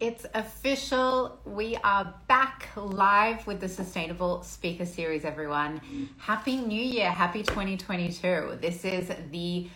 [0.00, 1.38] It's official.
[1.44, 5.82] We are back live with the Sustainable Speaker Series, everyone.
[6.16, 7.10] Happy New Year.
[7.10, 8.56] Happy 2022.
[8.62, 9.68] This is the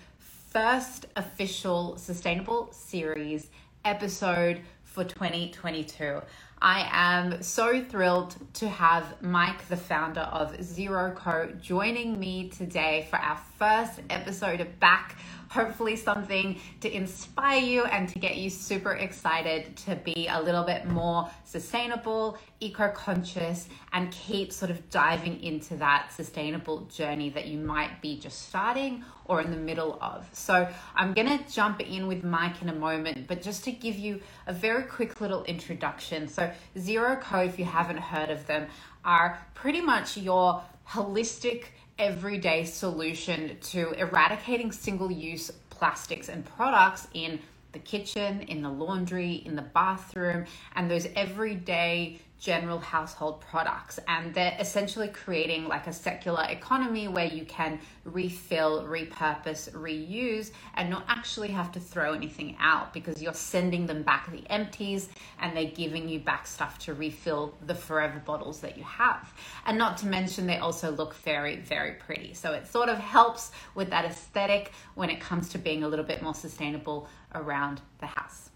[0.50, 3.50] first official Sustainable Series
[3.84, 6.22] episode for 2022.
[6.64, 13.06] I am so thrilled to have Mike, the founder of Zero Co, joining me today
[13.10, 15.14] for our first episode of Back
[15.54, 20.64] hopefully something to inspire you and to get you super excited to be a little
[20.64, 27.46] bit more sustainable, eco conscious, and keep sort of diving into that sustainable journey that
[27.46, 30.28] you might be just starting or in the middle of.
[30.32, 33.96] So, I'm going to jump in with Mike in a moment, but just to give
[33.96, 36.26] you a very quick little introduction.
[36.26, 38.66] So, ZeroCo, if you haven't heard of them,
[39.04, 41.66] are pretty much your holistic
[41.98, 47.38] everyday solution to eradicating single use plastics and products in
[47.72, 53.98] the kitchen, in the laundry, in the bathroom, and those everyday general household products.
[54.06, 60.90] And they're essentially creating like a circular economy where you can refill, repurpose, reuse, and
[60.90, 65.08] not actually have to throw anything out because you're sending them back the empties
[65.40, 69.32] and they're giving you back stuff to refill the forever bottles that you have.
[69.64, 72.34] And not to mention, they also look very, very pretty.
[72.34, 76.04] So it sort of helps with that aesthetic when it comes to being a little
[76.04, 78.50] bit more sustainable around the house.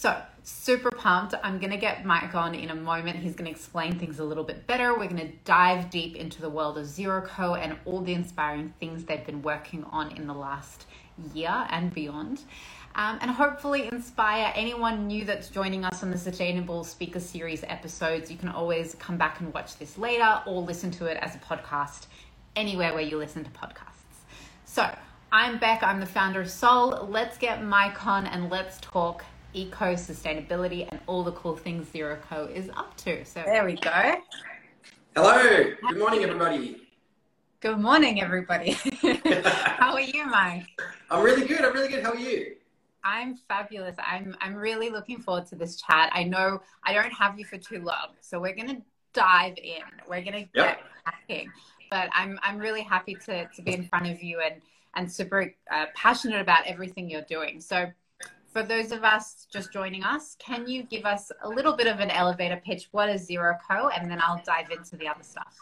[0.00, 1.34] So, super pumped.
[1.42, 3.18] I'm going to get Mike on in a moment.
[3.18, 4.98] He's going to explain things a little bit better.
[4.98, 9.04] We're going to dive deep into the world of ZeroCo and all the inspiring things
[9.04, 10.86] they've been working on in the last
[11.34, 12.40] year and beyond.
[12.94, 18.30] Um, and hopefully inspire anyone new that's joining us on the Sustainable Speaker Series episodes.
[18.30, 21.38] You can always come back and watch this later or listen to it as a
[21.40, 22.06] podcast
[22.56, 24.22] anywhere where you listen to podcasts.
[24.64, 24.90] So,
[25.30, 27.06] I'm Beck, I'm the founder of SoL.
[27.10, 32.50] Let's get Mike on and let's talk eco sustainability and all the cool things ZeroCo
[32.52, 33.24] is up to.
[33.24, 34.14] So there we go.
[35.16, 35.72] Hello.
[35.88, 36.88] Good morning, everybody.
[37.60, 38.70] Good morning, everybody.
[39.42, 40.66] How are you, Mike?
[41.10, 41.60] I'm really good.
[41.60, 42.04] I'm really good.
[42.04, 42.56] How are you?
[43.02, 43.96] I'm fabulous.
[43.98, 46.10] I'm I'm really looking forward to this chat.
[46.12, 49.82] I know I don't have you for too long, so we're gonna dive in.
[50.08, 50.80] We're gonna get yep.
[51.04, 51.50] hacking.
[51.90, 54.60] But I'm I'm really happy to to be in front of you and
[54.94, 57.60] and super uh, passionate about everything you're doing.
[57.60, 57.86] So
[58.52, 62.00] for those of us just joining us, can you give us a little bit of
[62.00, 62.88] an elevator pitch?
[62.90, 63.88] What is Zero Co?
[63.88, 65.56] And then I'll dive into the other stuff.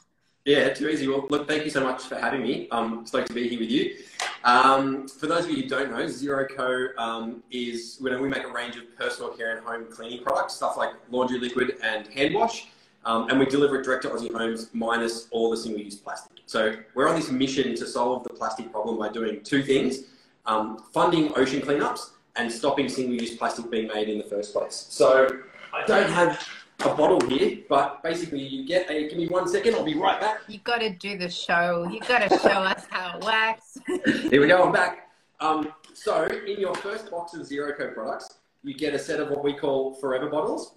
[0.44, 1.06] Yeah, too easy.
[1.06, 2.68] Well, look, thank you so much for having me.
[2.70, 3.96] I'm stoked to be here with you.
[4.44, 8.50] Um, for those of you who don't know, ZeroCo um, is when we make a
[8.50, 12.68] range of personal care and home cleaning products, stuff like laundry liquid and hand wash.
[13.04, 16.38] Um, and we deliver it direct to Aussie homes minus all the single use plastic.
[16.46, 20.04] So we're on this mission to solve the plastic problem by doing two things
[20.46, 24.86] um, funding ocean cleanups and stopping single-use plastic being made in the first place.
[24.88, 25.40] So
[25.74, 26.48] I don't have
[26.80, 30.20] a bottle here, but basically you get a, give me one second, I'll be right
[30.20, 30.42] back.
[30.46, 31.88] You've got to do the show.
[31.90, 33.78] You've got to show us how it works.
[34.30, 35.10] here we go, I'm back.
[35.40, 39.30] Um, so in your first box of Zero ZeroCo products, you get a set of
[39.30, 40.74] what we call forever bottles.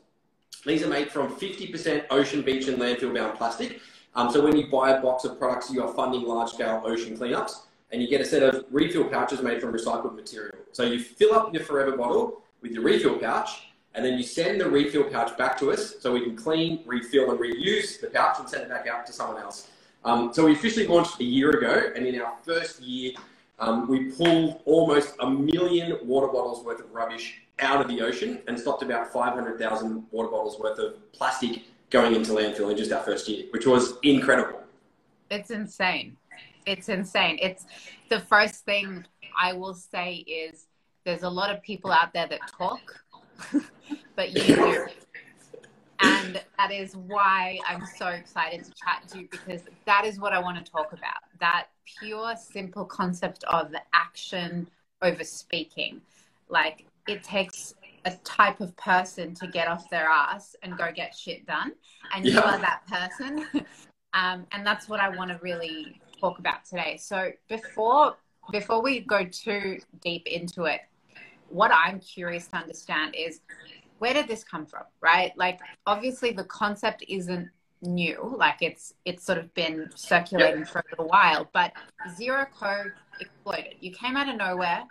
[0.66, 3.80] These are made from 50% ocean, beach and landfill bound plastic.
[4.16, 7.18] Um, so when you buy a box of products, you are funding large scale ocean
[7.18, 7.62] cleanups
[7.92, 10.56] and you get a set of refill pouches made from recycled material.
[10.72, 14.62] So you fill up your forever bottle with your refill pouch, and then you send
[14.62, 18.40] the refill pouch back to us so we can clean, refill, and reuse the pouch
[18.40, 19.70] and send it back out to someone else.
[20.06, 23.12] Um, so we officially launched a year ago, and in our first year,
[23.60, 28.42] um, we pulled almost a million water bottles worth of rubbish out of the ocean
[28.48, 33.04] and stopped about 500,000 water bottles worth of plastic going into landfill in just our
[33.04, 34.64] first year, which was incredible.
[35.30, 36.18] It's insane
[36.66, 37.38] it's insane.
[37.42, 37.66] It's
[38.10, 39.06] the first thing
[39.40, 40.68] I will say is
[41.06, 43.04] there's a lot of people out there that talk,
[44.16, 44.88] but you do.
[46.04, 50.34] And that is why I'm so excited to chat to you because that is what
[50.34, 51.22] I want to talk about.
[51.40, 51.68] That
[52.00, 54.68] pure, simple concept of action
[55.02, 56.02] over speaking.
[56.50, 61.16] Like it takes a type of person to get off their ass and go get
[61.16, 61.74] shit done.
[62.16, 62.34] And yeah.
[62.34, 63.46] you are that person.
[64.14, 66.98] um, and that's what I want to really talk about today.
[66.98, 68.16] So before
[68.52, 70.82] before we go too deep into it,
[71.50, 73.42] what I'm curious to understand is
[74.00, 75.32] where did this come from, right?
[75.38, 77.50] Like obviously the concept isn't
[77.82, 81.74] new, like it's it's sort of been circulating for a little while, but
[82.16, 82.86] Zero Co
[83.20, 83.76] exploded.
[83.80, 84.84] You came out of nowhere,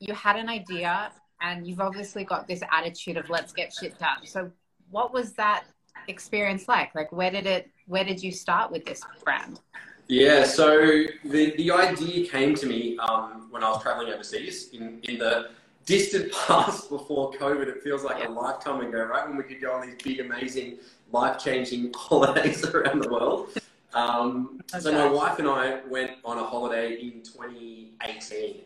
[0.00, 4.24] you had an idea, and you've obviously got this attitude of let's get shit done.
[4.24, 4.50] So
[4.90, 5.64] what was that
[6.08, 6.94] experience like?
[6.94, 9.60] Like where did it where did you start with this brand?
[10.08, 15.00] Yeah, so the, the idea came to me um, when I was traveling overseas in,
[15.02, 15.50] in the
[15.84, 17.66] distant past before COVID.
[17.66, 19.26] It feels like a lifetime ago, right?
[19.26, 20.78] When we could go on these big, amazing,
[21.12, 23.50] life changing holidays around the world.
[23.94, 28.60] Um, so my wife and I went on a holiday in 2018.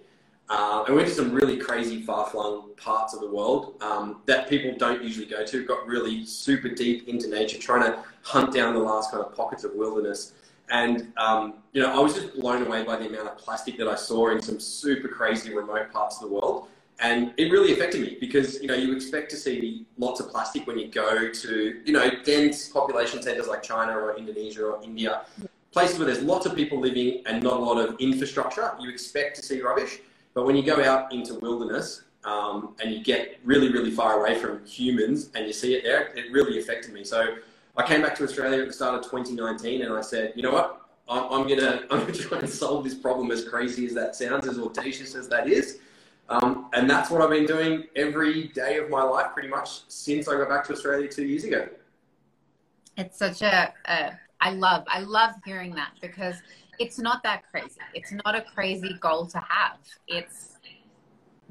[0.48, 4.48] Uh, and we went to some really crazy, far-flung parts of the world um, that
[4.48, 5.64] people don't usually go to.
[5.64, 9.62] Got really super deep into nature, trying to hunt down the last kind of pockets
[9.62, 10.32] of wilderness.
[10.70, 13.88] And um, you know, I was just blown away by the amount of plastic that
[13.88, 16.68] I saw in some super crazy remote parts of the world.
[17.00, 20.66] And it really affected me because you know you expect to see lots of plastic
[20.66, 25.22] when you go to you know dense population centers like China or Indonesia or India,
[25.72, 28.72] places where there's lots of people living and not a lot of infrastructure.
[28.80, 30.00] You expect to see rubbish.
[30.34, 34.38] But when you go out into wilderness um, and you get really, really far away
[34.38, 37.02] from humans and you see it there, it really affected me.
[37.02, 37.36] So
[37.80, 40.52] I came back to Australia at the start of 2019 and I said, you know
[40.52, 40.82] what?
[41.08, 44.46] I'm, I'm gonna I'm gonna try and solve this problem as crazy as that sounds,
[44.46, 45.78] as audacious as that is.
[46.28, 50.28] Um, and that's what I've been doing every day of my life, pretty much since
[50.28, 51.68] I got back to Australia two years ago.
[52.98, 54.12] It's such a, a
[54.42, 56.36] I love I love hearing that because
[56.78, 57.80] it's not that crazy.
[57.94, 59.78] It's not a crazy goal to have.
[60.06, 60.58] It's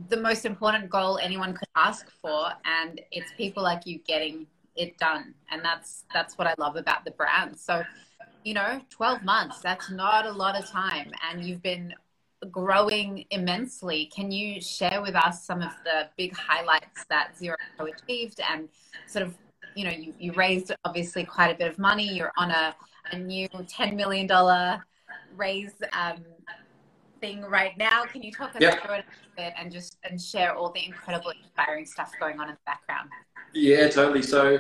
[0.10, 4.46] the most important goal anyone could ask for, and it's people like you getting
[4.80, 5.34] it done.
[5.52, 7.60] And that's that's what I love about the brand.
[7.60, 7.84] So,
[8.44, 11.12] you know, 12 months, that's not a lot of time.
[11.30, 11.94] And you've been
[12.52, 14.10] growing immensely.
[14.16, 18.70] Can you share with us some of the big highlights that Zero achieved and
[19.08, 19.36] sort of,
[19.76, 22.08] you know, you, you raised obviously quite a bit of money.
[22.08, 22.74] You're on a,
[23.12, 24.28] a new $10 million
[25.36, 26.24] raise um,
[27.20, 28.06] thing right now.
[28.06, 28.82] Can you talk us yep.
[28.84, 32.48] through it a bit and just and share all the incredible, inspiring stuff going on
[32.48, 33.10] in the background?
[33.54, 34.22] Yeah, totally.
[34.22, 34.60] So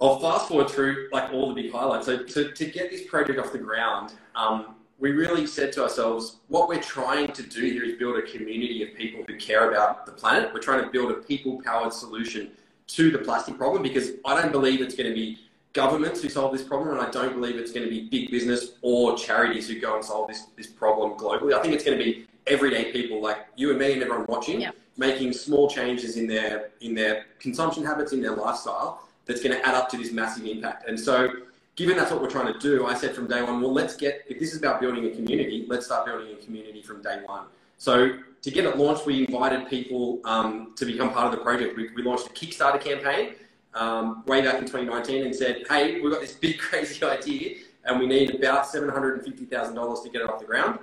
[0.00, 2.06] I'll fast forward through like all the big highlights.
[2.06, 6.38] So to, to get this project off the ground, um, we really said to ourselves,
[6.48, 10.06] what we're trying to do here is build a community of people who care about
[10.06, 10.52] the planet.
[10.54, 12.50] We're trying to build a people-powered solution
[12.88, 15.38] to the plastic problem because I don't believe it's going to be
[15.72, 18.72] governments who solve this problem, and I don't believe it's going to be big business
[18.80, 21.52] or charities who go and solve this, this problem globally.
[21.52, 24.60] I think it's going to be everyday people like you and me and everyone watching,
[24.60, 24.70] yeah.
[24.96, 29.66] making small changes in their in their consumption habits, in their lifestyle, that's going to
[29.66, 30.88] add up to this massive impact.
[30.88, 31.28] And so,
[31.74, 34.24] given that's what we're trying to do, I said from day one, well, let's get
[34.28, 37.46] if this is about building a community, let's start building a community from day one.
[37.78, 41.76] So to get it launched, we invited people um, to become part of the project.
[41.76, 43.34] We, we launched a Kickstarter campaign
[43.74, 48.00] um, way back in 2019 and said, hey, we've got this big crazy idea and
[48.00, 50.78] we need about $750,000 to get it off the ground.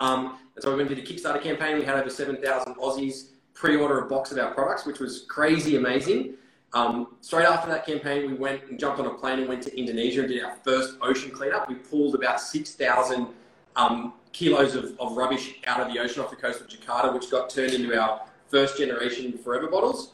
[0.00, 1.78] Um, and so we went to the Kickstarter campaign.
[1.78, 6.34] We had over 7,000 Aussies pre-order a box of our products, which was crazy amazing.
[6.72, 9.78] Um, straight after that campaign, we went and jumped on a plane and went to
[9.78, 11.68] Indonesia and did our first ocean cleanup.
[11.68, 13.28] We pulled about 6,000
[13.76, 17.30] um, kilos of, of rubbish out of the ocean off the coast of Jakarta, which
[17.30, 20.12] got turned into our first generation forever bottles.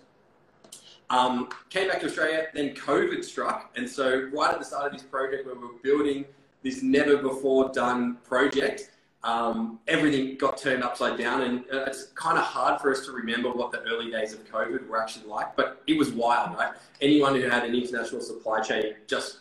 [1.08, 3.70] Um, came back to Australia, then COVID struck.
[3.76, 6.24] And so, right at the start of this project, where we were building
[6.62, 8.89] this never before done project,
[9.22, 11.42] um, everything got turned upside down.
[11.42, 14.44] And uh, it's kind of hard for us to remember what the early days of
[14.50, 16.72] COVID were actually like, but it was wild, right?
[17.00, 19.40] Anyone who had an international supply chain just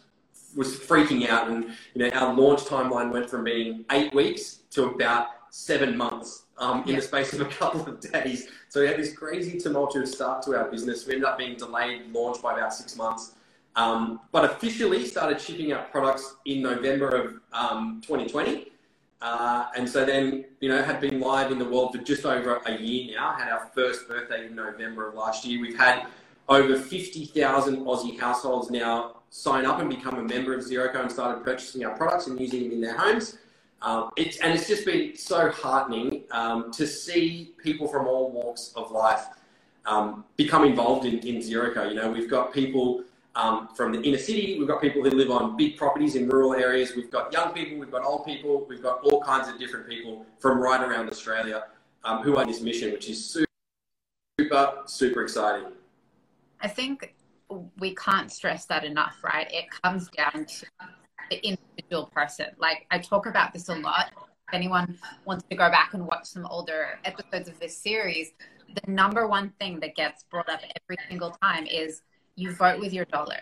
[0.55, 1.49] was freaking out.
[1.49, 6.43] And, you know, our launch timeline went from being eight weeks to about seven months
[6.57, 6.95] um, in yeah.
[6.97, 8.49] the space of a couple of days.
[8.67, 11.07] So we had this crazy tumultuous start to our business.
[11.07, 13.33] We ended up being delayed launch by about six months.
[13.75, 18.71] Um, but officially started shipping out products in November of um, 2020.
[19.21, 22.61] Uh, and so then, you know, had been live in the world for just over
[22.65, 23.33] a year now.
[23.33, 25.59] Had our first birthday in November of last year.
[25.59, 26.05] We've had
[26.47, 31.43] over 50,000 Aussie households now sign up and become a member of ZeroCo and started
[31.43, 33.37] purchasing our products and using them in their homes.
[33.81, 38.73] Um, it's, and it's just been so heartening um, to see people from all walks
[38.75, 39.25] of life
[39.85, 41.89] um, become involved in, in ZeroCo.
[41.89, 43.03] You know, we've got people
[43.35, 46.53] um, from the inner city, we've got people who live on big properties in rural
[46.53, 49.87] areas, we've got young people, we've got old people, we've got all kinds of different
[49.87, 51.65] people from right around Australia
[52.03, 53.47] um, who are this mission, which is super,
[54.39, 55.71] super, super exciting.
[56.61, 57.15] I think
[57.79, 59.47] we can't stress that enough, right?
[59.51, 60.65] It comes down to
[61.29, 62.47] the individual person.
[62.57, 64.11] Like I talk about this a lot.
[64.47, 68.31] If anyone wants to go back and watch some older episodes of this series,
[68.73, 72.01] the number one thing that gets brought up every single time is
[72.39, 73.39] you vote with your dollar.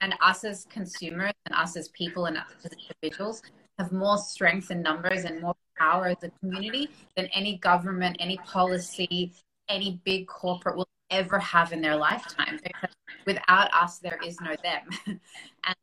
[0.00, 3.42] And us as consumers and us as people and us as individuals
[3.78, 8.36] have more strength in numbers and more power as a community than any government, any
[8.38, 9.32] policy,
[9.68, 12.60] any big corporate will ever have in their lifetime.
[12.62, 12.94] Because
[13.26, 15.20] without us there is no them.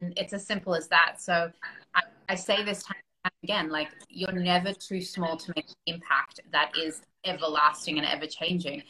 [0.01, 1.21] And it's as simple as that.
[1.21, 1.51] So
[1.93, 2.95] I, I say this time
[3.43, 8.25] again like you're never too small to make an impact that is everlasting and ever
[8.27, 8.81] changing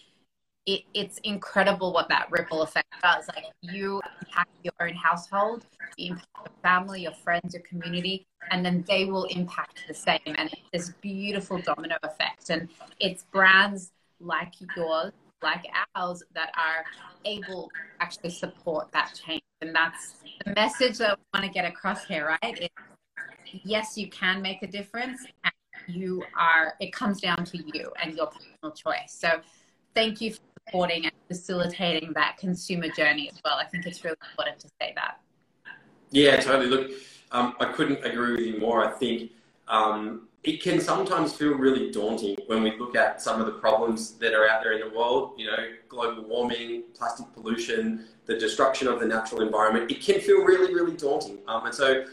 [0.65, 3.27] it, it's incredible what that ripple effect does.
[3.27, 5.65] Like you impact your own household,
[5.97, 10.19] you impact your family, your friends, your community, and then they will impact the same.
[10.25, 12.49] And it's this beautiful domino effect.
[12.49, 12.69] And
[12.99, 15.11] it's brands like yours,
[15.43, 16.83] like ours, that are
[17.25, 19.41] able to actually support that change.
[19.61, 22.59] And that's the message that we want to get across here, right?
[22.59, 22.75] It's,
[23.63, 25.25] yes, you can make a difference.
[25.43, 25.53] And
[25.87, 29.15] you are, it comes down to you and your personal choice.
[29.15, 29.41] So
[29.93, 33.55] thank you for supporting and facilitating that consumer journey as well.
[33.55, 35.19] I think it's really important to say that.
[36.11, 36.67] Yeah, totally.
[36.67, 36.91] Look,
[37.31, 38.85] um, I couldn't agree with you more.
[38.85, 39.31] I think
[39.67, 44.11] um, it can sometimes feel really daunting when we look at some of the problems
[44.13, 45.33] that are out there in the world.
[45.37, 45.57] You know,
[45.89, 49.91] global warming, plastic pollution, the destruction of the natural environment.
[49.91, 51.39] It can feel really, really daunting.
[51.47, 52.05] Um, and so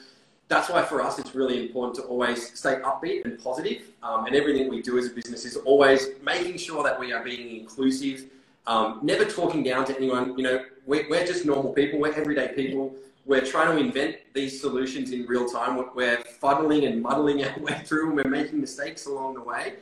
[0.48, 3.82] that's why for us it's really important to always stay upbeat and positive.
[4.02, 7.22] Um, and everything we do as a business is always making sure that we are
[7.22, 8.26] being inclusive,
[8.66, 10.36] um, never talking down to anyone.
[10.36, 11.98] You know, we're, we're just normal people.
[11.98, 12.94] We're everyday people.
[13.24, 15.80] We're trying to invent these solutions in real time.
[15.94, 19.74] We're fuddling and muddling our way through, and we're making mistakes along the way.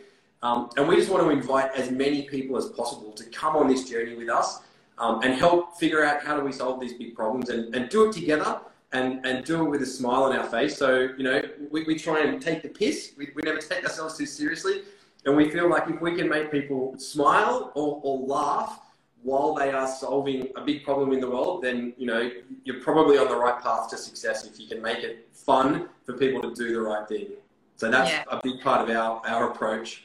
[0.43, 3.69] Um, and we just want to invite as many people as possible to come on
[3.69, 4.61] this journey with us
[4.99, 8.09] um, and help figure out how do we solve these big problems and, and do
[8.09, 8.59] it together
[8.93, 10.77] and, and do it with a smile on our face.
[10.77, 13.13] So, you know, we, we try and take the piss.
[13.17, 14.83] We, we never take ourselves too seriously.
[15.27, 18.81] And we feel like if we can make people smile or, or laugh
[19.23, 22.31] while they are solving a big problem in the world, then, you know,
[22.65, 26.15] you're probably on the right path to success if you can make it fun for
[26.15, 27.27] people to do the right thing.
[27.77, 28.25] So that's yeah.
[28.31, 30.05] a big part of our, our approach.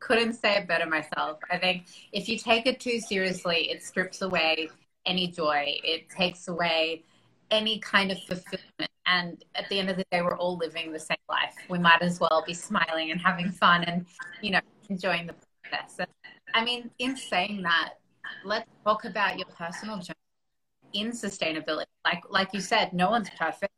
[0.00, 1.38] Couldn't say it better myself.
[1.50, 4.70] I think if you take it too seriously, it strips away
[5.04, 5.78] any joy.
[5.84, 7.02] It takes away
[7.50, 8.90] any kind of fulfillment.
[9.06, 11.54] And at the end of the day, we're all living the same life.
[11.70, 14.04] We might as well be smiling and having fun and,
[14.42, 15.96] you know, enjoying the process.
[15.98, 16.08] And,
[16.54, 17.94] I mean, in saying that,
[18.44, 20.14] let's talk about your personal journey
[20.92, 21.86] in sustainability.
[22.04, 23.72] Like, like you said, no one's perfect.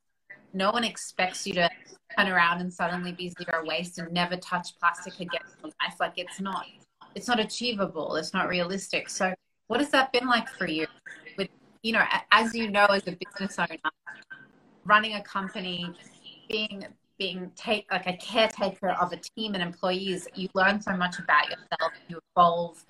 [0.52, 1.70] No one expects you to
[2.18, 5.94] turn around and suddenly be zero waste and never touch plastic again in life.
[6.00, 6.66] Like, it's not,
[7.14, 8.16] it's not achievable.
[8.16, 9.08] It's not realistic.
[9.08, 9.32] So,
[9.68, 10.88] what has that been like for you?
[11.82, 13.76] You know, as you know, as a business owner,
[14.84, 15.92] running a company,
[16.48, 16.84] being
[17.18, 21.44] being take like a caretaker of a team and employees, you learn so much about
[21.44, 21.92] yourself.
[22.08, 22.84] You evolve,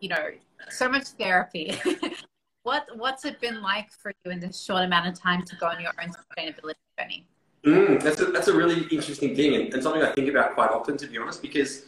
[0.00, 0.28] you know,
[0.70, 1.74] so much therapy.
[2.62, 5.66] what what's it been like for you in this short amount of time to go
[5.66, 7.26] on your own sustainability journey?
[7.64, 10.70] Mm, that's a that's a really interesting thing and, and something I think about quite
[10.70, 11.84] often, to be honest, because.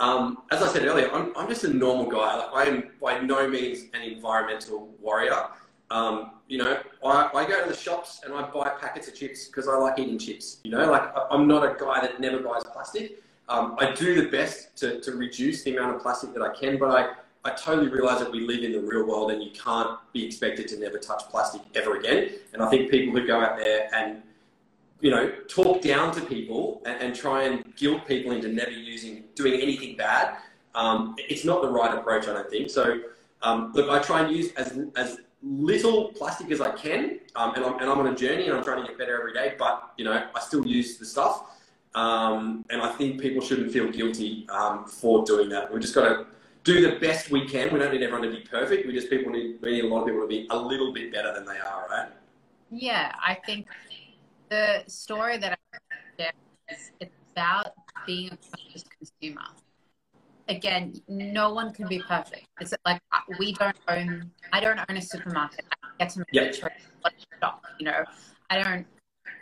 [0.00, 2.34] Um, as I said earlier, I'm, I'm just a normal guy.
[2.36, 5.46] Like, I am by no means an environmental warrior.
[5.92, 9.44] Um, you know, I, I, go to the shops and I buy packets of chips
[9.44, 10.56] because I like eating chips.
[10.64, 13.22] You know, like I'm not a guy that never buys plastic.
[13.50, 16.78] Um, I do the best to, to reduce the amount of plastic that I can,
[16.78, 17.12] but I,
[17.44, 20.66] I totally realize that we live in the real world and you can't be expected
[20.68, 22.30] to never touch plastic ever again.
[22.54, 24.22] And I think people who go out there and,
[25.00, 29.24] you know, talk down to people and, and try and guilt people into never using,
[29.34, 30.38] doing anything bad,
[30.74, 32.70] um, it's not the right approach, I don't think.
[32.70, 33.00] So,
[33.42, 37.64] um, look, I try and use as, as little plastic as I can, um, and,
[37.64, 39.54] I'm, and I'm on a journey and I'm trying to get better every day.
[39.58, 41.44] But you know, I still use the stuff,
[41.94, 45.72] um, and I think people shouldn't feel guilty um, for doing that.
[45.72, 46.26] We just got to
[46.64, 47.72] do the best we can.
[47.72, 48.86] We don't need everyone to be perfect.
[48.86, 51.12] We just people need we need a lot of people to be a little bit
[51.12, 52.08] better than they are, right?
[52.70, 53.66] Yeah, I think
[54.48, 55.78] the story that I
[56.72, 57.72] is it's about
[58.06, 59.42] being a conscious consumer
[60.48, 62.46] again, no one can be perfect.
[62.60, 64.30] It's like uh, we don't own.
[64.52, 65.64] I don't own a supermarket.
[65.70, 66.70] I get to make a choice
[67.00, 67.64] what shop.
[67.78, 68.04] You know,
[68.50, 68.86] I don't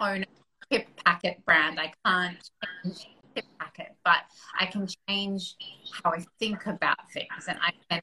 [0.01, 0.27] own a
[0.73, 1.79] chip packet brand.
[1.81, 2.51] I can't
[2.85, 4.23] change chip packet, but
[4.59, 5.57] I can change
[6.03, 8.01] how I think about things, and I can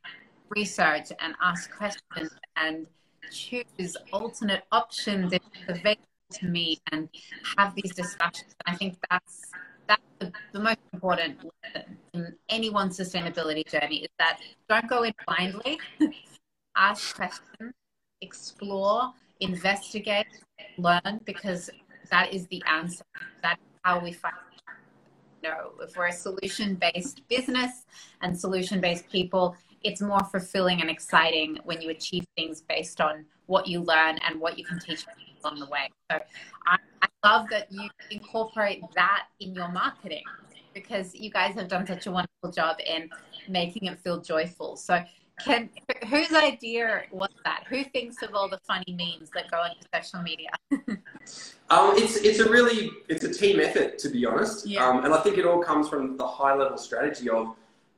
[0.49, 2.87] research and ask questions and
[3.31, 7.09] choose alternate options if available to me, and
[7.57, 8.55] have these discussions.
[8.65, 9.51] I think that's
[9.87, 14.39] that's the, the, most important lesson in anyone's sustainability journey is that
[14.69, 15.79] don't go in blindly.
[16.75, 17.73] Ask questions,
[18.21, 20.27] explore, investigate,
[20.77, 21.69] learn, because
[22.11, 23.03] that is the answer.
[23.41, 24.35] That's how we find.
[25.43, 27.85] Know, if we're a solution-based business
[28.21, 33.67] and solution-based people, it's more fulfilling and exciting when you achieve things based on what
[33.67, 35.05] you learn and what you can teach
[35.43, 35.89] along the way.
[36.11, 36.19] So
[36.67, 40.23] I, I love that you incorporate that in your marketing
[40.73, 43.09] because you guys have done such a wonderful job in
[43.49, 44.75] making it feel joyful.
[44.75, 45.03] So
[45.43, 45.69] can
[46.09, 47.63] whose idea was that?
[47.69, 50.49] Who thinks of all the funny memes that go into social media?
[51.69, 54.87] um, it's it's a really it's a team effort to be honest, yeah.
[54.87, 57.55] um, and I think it all comes from the high level strategy of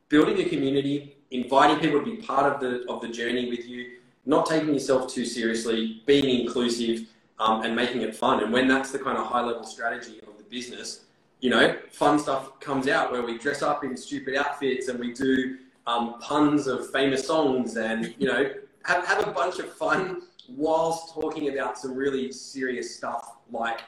[0.10, 4.00] building a community, inviting people to be part of the of the journey with you,
[4.26, 7.08] not taking yourself too seriously, being inclusive,
[7.40, 8.44] um, and making it fun.
[8.44, 11.02] And when that's the kind of high level strategy of the business,
[11.40, 15.14] you know, fun stuff comes out where we dress up in stupid outfits and we
[15.14, 18.52] do um, puns of famous songs and you know
[18.84, 23.82] have, have a bunch of fun whilst talking about some really serious stuff like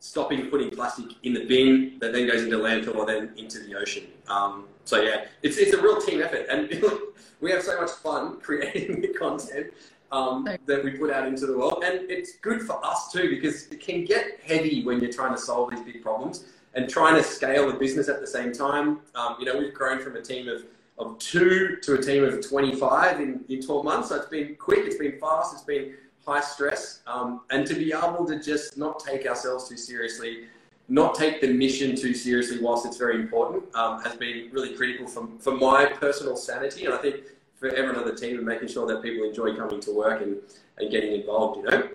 [0.00, 3.74] stopping putting plastic in the bin that then goes into landfill or then into the
[3.74, 4.04] ocean.
[4.28, 6.68] Um, so yeah, it's, it's a real team effort and
[7.40, 9.72] we have so much fun creating the content
[10.12, 11.82] um, that we put out into the world.
[11.84, 15.40] And it's good for us too because it can get heavy when you're trying to
[15.40, 19.00] solve these big problems and trying to scale the business at the same time.
[19.14, 20.64] Um, you know, we've grown from a team of,
[20.98, 24.08] of two to a team of 25 in, in 12 months.
[24.10, 25.94] So it's been quick, it's been fast, it's been
[26.26, 27.00] high stress.
[27.06, 30.44] Um, and to be able to just not take ourselves too seriously,
[30.88, 35.06] not take the mission too seriously whilst it's very important um, has been really critical
[35.06, 36.86] for, for my personal sanity.
[36.86, 37.16] And I think
[37.58, 40.36] for everyone on the team and making sure that people enjoy coming to work and,
[40.78, 41.88] and getting involved, you know?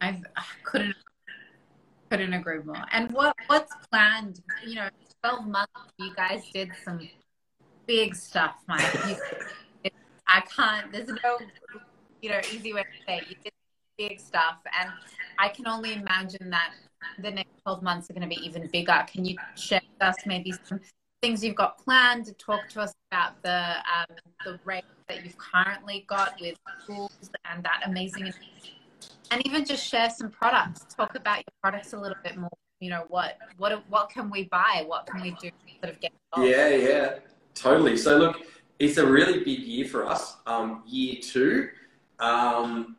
[0.00, 0.96] I've, I couldn't
[2.10, 2.84] couldn't agree more.
[2.92, 4.40] And what what's planned?
[4.64, 4.88] You know,
[5.22, 5.72] twelve months.
[5.98, 7.08] You guys did some
[7.86, 8.84] big stuff, Mike.
[10.28, 10.92] I can't.
[10.92, 11.38] There's no,
[12.22, 13.18] you know, easy way to say.
[13.18, 13.24] It.
[13.30, 13.52] You did
[13.96, 14.90] big stuff, and
[15.38, 16.74] I can only imagine that
[17.20, 19.04] the next twelve months are going to be even bigger.
[19.10, 20.80] Can you share with us maybe some
[21.26, 22.24] things you've got planned?
[22.26, 27.30] to Talk to us about the um, the rate that you've currently got with schools
[27.50, 28.32] and that amazing,
[29.30, 30.94] and even just share some products.
[30.94, 32.50] Talk about your products a little bit more.
[32.80, 34.84] You know what what what can we buy?
[34.86, 36.12] What can we do to sort of get?
[36.36, 36.50] Involved?
[36.50, 37.14] Yeah, yeah,
[37.54, 37.96] totally.
[37.96, 38.36] So look,
[38.78, 40.36] it's a really big year for us.
[40.46, 41.70] Um, year two.
[42.20, 42.96] Um,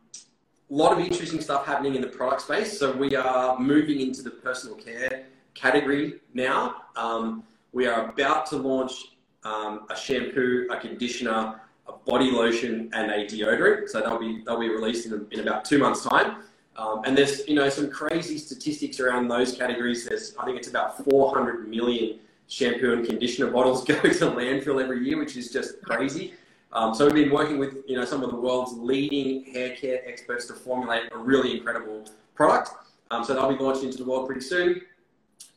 [0.70, 2.78] a lot of interesting stuff happening in the product space.
[2.78, 6.76] So we are moving into the personal care category now.
[6.98, 7.44] Um,
[7.78, 9.10] we are about to launch
[9.44, 13.88] um, a shampoo, a conditioner, a body lotion, and a deodorant.
[13.88, 16.38] So they'll be they'll be released in, in about two months' time.
[16.76, 20.08] Um, and there's you know some crazy statistics around those categories.
[20.08, 25.06] There's I think it's about 400 million shampoo and conditioner bottles go to landfill every
[25.06, 26.34] year, which is just crazy.
[26.74, 30.02] Um, so we've been working with you know some of the world's leading hair care
[30.10, 32.72] experts to formulate a really incredible product.
[33.12, 34.82] Um, so they'll be launched into the world pretty soon.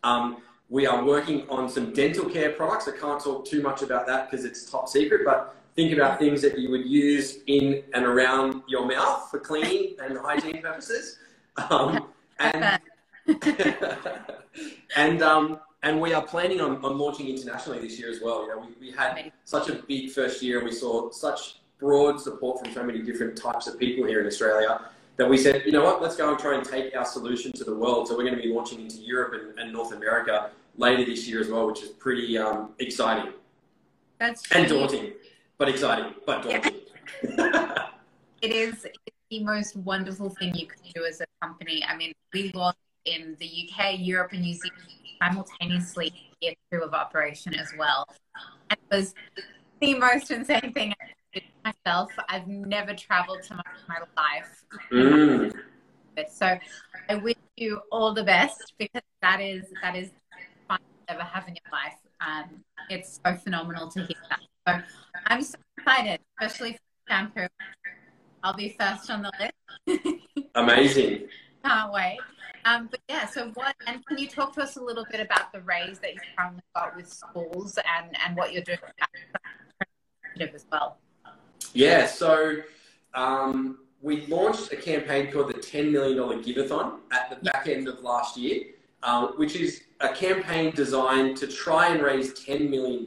[0.02, 2.88] Um, we are working on some dental care products.
[2.88, 6.40] I can't talk too much about that because it's top secret, but think about things
[6.42, 11.18] that you would use in and around your mouth for cleaning and hygiene purposes.
[11.68, 12.06] Um,
[12.38, 12.80] and
[14.96, 18.42] and um, and we are planning on, on launching internationally this year as well.
[18.42, 20.58] You know, we, we had such a big first year.
[20.58, 24.26] And we saw such broad support from so many different types of people here in
[24.26, 24.82] Australia
[25.16, 27.64] that we said, you know what, let's go and try and take our solution to
[27.64, 28.08] the world.
[28.08, 31.40] So we're going to be launching into Europe and, and North America later this year
[31.40, 33.32] as well, which is pretty um, exciting.
[34.18, 35.12] That's and daunting,
[35.58, 36.74] but exciting, but daunting.
[37.22, 37.88] Yeah.
[38.40, 38.86] it is
[39.30, 41.84] the most wonderful thing you can do as a company.
[41.86, 44.80] I mean, we launched in the UK, Europe, and New Zealand
[45.20, 48.06] simultaneously year two of operation as well.
[48.70, 49.14] And it was
[49.80, 50.94] the most insane thing
[51.64, 52.10] myself.
[52.28, 54.64] I've never traveled so much in my life.
[54.92, 55.52] Mm.
[56.30, 56.58] So
[57.08, 60.10] I wish you all the best because that is that is
[61.10, 61.98] ever have in your life.
[62.20, 64.40] Um, it's so phenomenal to hear that.
[64.66, 64.82] So
[65.26, 67.46] I'm so excited, especially for shampoo.
[68.42, 70.04] I'll be first on the list.
[70.54, 71.28] Amazing.
[71.64, 72.18] Can't wait.
[72.64, 75.52] Um, but yeah, so what, and can you talk to us a little bit about
[75.52, 78.78] the raise that you've currently got with schools and, and what you're doing
[80.40, 80.98] as well?
[81.72, 82.56] Yeah, so
[83.14, 88.00] um, we launched a campaign called the $10 million Giveathon at the back end of
[88.02, 88.64] last year,
[89.02, 93.06] um, which is a campaign designed to try and raise $10 million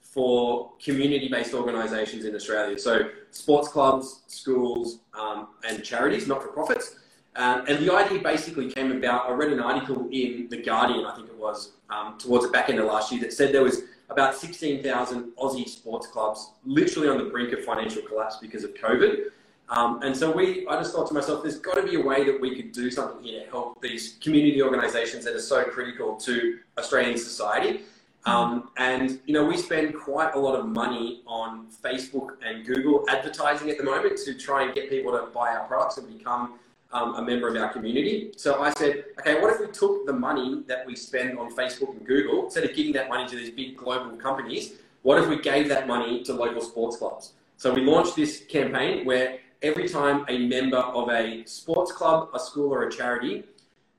[0.00, 2.78] for community-based organisations in Australia.
[2.78, 6.96] So sports clubs, schools, um, and charities, not-for-profits.
[7.34, 9.26] Um, and the idea basically came about.
[9.26, 12.68] I read an article in The Guardian, I think it was, um, towards the back
[12.68, 17.16] end of last year, that said there was about 16,000 Aussie sports clubs literally on
[17.16, 19.30] the brink of financial collapse because of COVID.
[19.68, 22.24] Um, and so we, I just thought to myself, there's got to be a way
[22.24, 26.16] that we could do something here to help these community organisations that are so critical
[26.16, 27.82] to Australian society.
[28.24, 33.04] Um, and you know, we spend quite a lot of money on Facebook and Google
[33.08, 36.58] advertising at the moment to try and get people to buy our products and become
[36.92, 38.32] um, a member of our community.
[38.36, 41.96] So I said, okay, what if we took the money that we spend on Facebook
[41.96, 45.40] and Google, instead of giving that money to these big global companies, what if we
[45.40, 47.32] gave that money to local sports clubs?
[47.56, 52.40] So we launched this campaign where every time a member of a sports club, a
[52.40, 53.44] school, or a charity,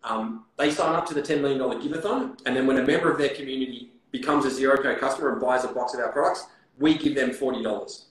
[0.03, 3.17] um, they sign up to the $10 million Giveathon, and then when a member of
[3.17, 6.45] their community becomes a Zero Co customer and buys a box of our products,
[6.79, 8.05] we give them forty dollars.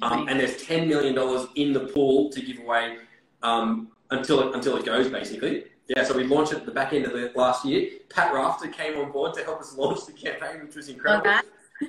[0.00, 2.98] Um, and there's ten million dollars in the pool to give away
[3.42, 5.64] um, until it, until it goes, basically.
[5.88, 7.90] Yeah, so we launched it at the back end of the last year.
[8.08, 11.30] Pat Rafter came on board to help us launch the campaign, which was incredible.
[11.30, 11.40] Okay.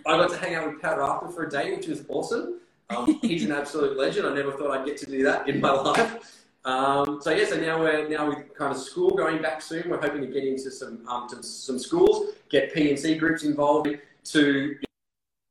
[0.08, 2.60] I got to hang out with Pat Rafter for a day, which was awesome.
[2.90, 4.28] Um, he's an absolute legend.
[4.28, 6.44] I never thought I'd get to do that in my life.
[6.66, 9.90] Um, so yeah, so now we're now with kind of school going back soon.
[9.90, 13.44] We're hoping to get into some um, to some schools, get P and C groups
[13.44, 13.90] involved
[14.26, 14.76] to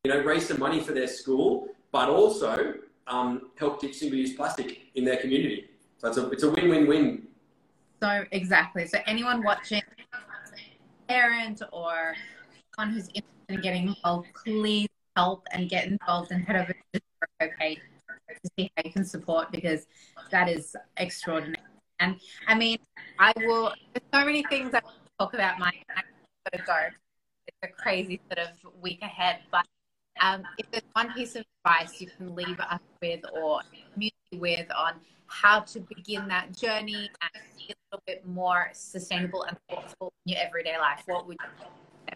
[0.03, 4.87] you know raise some money for their school, but also um, help ditch single-use plastic
[4.95, 5.69] in their community.
[5.97, 7.27] So it's a it's a win-win-win.
[8.01, 8.87] So exactly.
[8.87, 9.83] So anyone watching,
[11.07, 12.15] parent or
[12.75, 17.01] someone who's interested in getting involved, please help and get involved and head over to
[17.39, 17.79] page
[18.29, 19.87] to see how you can support because
[20.31, 21.57] that is extraordinary.
[21.99, 22.77] And I mean,
[23.19, 23.73] I will.
[23.93, 25.59] There's so many things I want to talk about.
[25.59, 25.71] My
[26.65, 26.75] go.
[27.47, 29.65] It's a crazy sort of week ahead, but
[30.21, 33.61] um, if there's one piece of advice you can leave us with or
[33.93, 34.93] community with on
[35.27, 40.33] how to begin that journey and be a little bit more sustainable and thoughtful in
[40.33, 41.67] your everyday life, what would you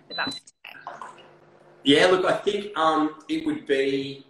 [0.10, 0.97] say us today?
[1.84, 4.25] Yeah, look, I think um, it would be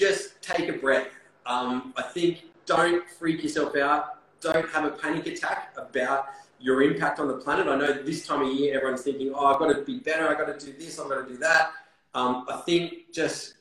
[0.00, 1.08] just take a breath.
[1.44, 4.18] Um, I think don't freak yourself out.
[4.40, 6.26] Don't have a panic attack about
[6.58, 7.68] your impact on the planet.
[7.68, 10.38] I know this time of year everyone's thinking, oh, I've got to be better, I've
[10.38, 11.72] got to do this, I've got to do that.
[12.14, 13.54] Um, I think just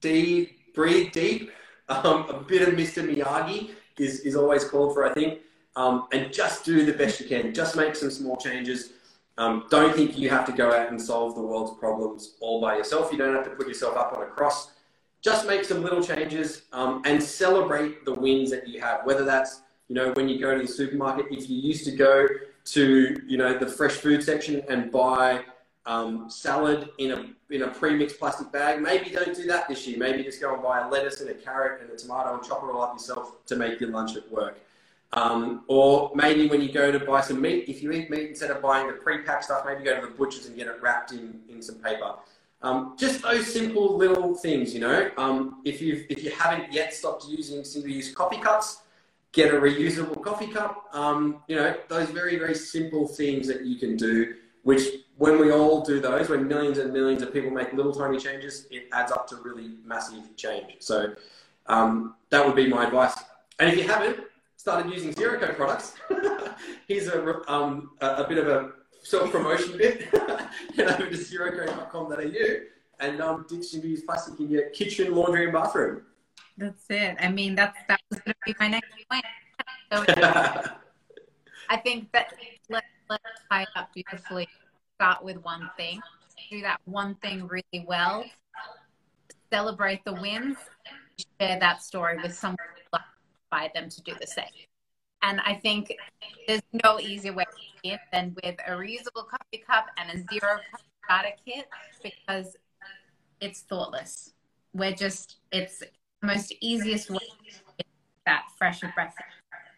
[0.00, 1.52] deep, breathe deep.
[1.88, 3.06] Um, a bit of Mr.
[3.06, 5.40] Miyagi is, is always called for, I think.
[5.76, 7.54] Um, and just do the best you can.
[7.54, 8.92] Just make some small changes.
[9.38, 12.76] Um, don't think you have to go out and solve the world's problems all by
[12.76, 13.10] yourself.
[13.12, 14.72] You don't have to put yourself up on a cross.
[15.22, 19.06] Just make some little changes um, and celebrate the wins that you have.
[19.06, 22.26] Whether that's you know when you go to the supermarket, if you used to go
[22.64, 25.44] to you know the fresh food section and buy
[25.86, 28.80] um, salad in a in a pre-mixed plastic bag.
[28.80, 29.98] Maybe don't do that this year.
[29.98, 32.62] Maybe just go and buy a lettuce and a carrot and a tomato and chop
[32.64, 34.58] it all up yourself to make your lunch at work.
[35.14, 38.50] Um, or maybe when you go to buy some meat, if you eat meat instead
[38.50, 41.40] of buying the pre-packed stuff, maybe go to the butcher's and get it wrapped in,
[41.50, 42.14] in some paper.
[42.62, 45.10] Um, just those simple little things, you know.
[45.16, 48.82] Um, if you if you haven't yet stopped using single-use coffee cups,
[49.32, 50.88] get a reusable coffee cup.
[50.92, 54.82] Um, you know, those very very simple things that you can do, which
[55.18, 58.66] when we all do those, when millions and millions of people make little tiny changes,
[58.70, 60.76] it adds up to really massive change.
[60.80, 61.14] So
[61.66, 63.14] um, that would be my advice.
[63.58, 64.20] And if you haven't
[64.56, 65.94] started using Zero Co products,
[66.88, 68.70] here's a, um, a, a, bit of a
[69.02, 70.02] self promotion bit.
[70.76, 72.66] Head over to zeroco.com.au
[73.00, 76.02] and um, ditch single-use plastic in your kitchen, laundry, and bathroom.
[76.56, 77.16] That's it.
[77.20, 79.24] I mean, that's that was going to be my next point.
[79.92, 80.04] So
[81.68, 82.34] I think that
[82.68, 84.48] let let's tie up beautifully
[84.94, 86.00] start with one thing,
[86.50, 88.24] do that one thing really well,
[89.52, 90.56] celebrate the wins,
[91.40, 92.58] share that story with someone
[93.50, 94.46] by them to do the same.
[95.22, 95.94] And I think
[96.46, 100.32] there's no easier way to do it than with a reusable coffee cup and a
[100.32, 100.58] zero
[101.04, 101.68] starter kit
[102.02, 102.56] because
[103.40, 104.32] it's thoughtless.
[104.74, 107.18] We're just, it's the most easiest way
[108.26, 109.14] that fresh breath.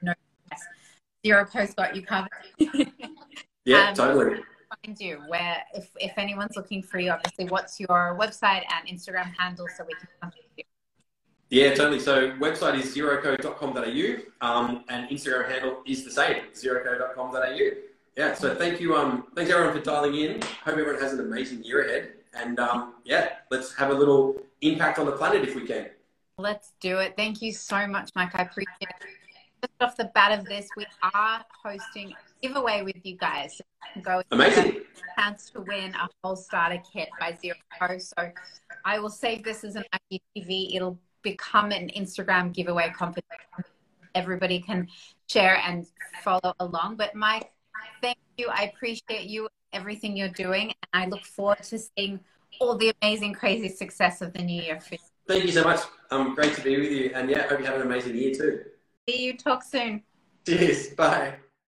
[0.03, 0.13] No
[0.47, 0.63] stress.
[1.27, 2.31] Zero Co's got you covered.
[3.65, 4.41] yeah, um, totally
[4.83, 5.23] find you?
[5.29, 9.85] Where, if, if anyone's looking for you, obviously, what's your website and Instagram handle so
[9.85, 10.65] we can contact you?
[11.55, 12.01] Yeah, totally.
[12.01, 17.71] So website is zeroco.com.au um, and Instagram handle is the same, zeroco.com.au.
[18.17, 18.97] Yeah, so thank you.
[18.97, 20.43] Um, thanks everyone for dialing in.
[20.43, 22.15] Hope everyone has an amazing year ahead.
[22.35, 25.91] And um, yeah, let's have a little impact on the planet if we can.
[26.39, 27.15] Let's do it.
[27.17, 28.35] Thank you so much, Mike.
[28.35, 28.97] I appreciate it.
[29.63, 33.63] Just off the bat of this, we are hosting a giveaway with you guys.
[34.03, 34.81] Go Amazing.
[35.17, 37.97] Chance to win a whole starter kit by Zero Co.
[37.99, 38.33] So
[38.85, 40.75] I will save this as an IGTV.
[40.75, 43.65] It'll become an Instagram giveaway competition.
[44.15, 44.87] Everybody can
[45.27, 45.87] share and
[46.23, 46.97] follow along.
[46.97, 47.51] But Mike,
[48.01, 48.49] thank you.
[48.49, 50.73] I appreciate you, everything you're doing.
[50.93, 52.21] And I look forward to seeing
[52.61, 55.01] all the amazing, crazy success of the new year for you.
[55.27, 55.81] Thank you so much.
[56.11, 57.11] Um, great to be with you.
[57.15, 58.61] And yeah, hope you have an amazing year too.
[59.09, 59.37] See you.
[59.37, 60.03] Talk soon.
[60.47, 60.89] Cheers.
[60.91, 61.44] Bye.